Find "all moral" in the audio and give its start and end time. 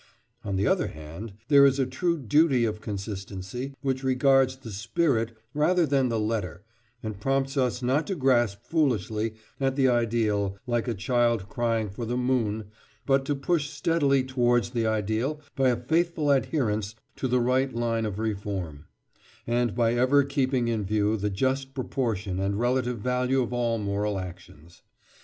23.53-24.17